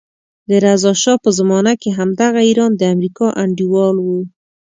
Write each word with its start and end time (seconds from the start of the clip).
د 0.49 0.51
رضا 0.65 0.91
شا 1.01 1.13
په 1.23 1.29
زمانه 1.37 1.73
کې 1.81 1.89
همدغه 1.97 2.41
ایران 2.49 2.71
د 2.77 2.81
امریکا 2.95 3.27
انډیوال 3.43 3.95
وو. 4.05 4.19